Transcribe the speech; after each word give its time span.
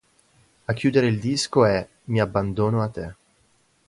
A 0.67 0.73
chiudere 0.73 1.05
il 1.05 1.19
disco 1.19 1.63
è 1.63 1.87
"Mi 2.05 2.19
abbandono 2.19 2.81
a 2.81 2.87
te". 2.89 3.13